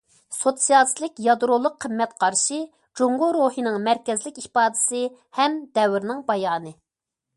سوتسىيالىستىك 0.35 1.19
يادرولۇق 1.25 1.75
قىممەت 1.85 2.15
قارىشى 2.23 2.57
جۇڭگو 3.01 3.29
روھىنىڭ 3.37 3.77
مەركەزلىك 3.89 4.41
ئىپادىسى 4.45 5.03
ھەم 5.41 5.61
دەۋرنىڭ 5.77 6.25
بايانى. 6.33 6.75